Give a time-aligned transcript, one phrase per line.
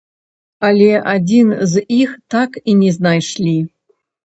[0.69, 3.57] Але адзін з іх так і не знайшлі.